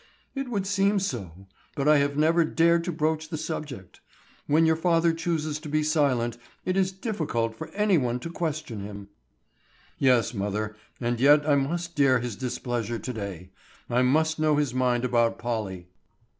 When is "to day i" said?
12.97-14.01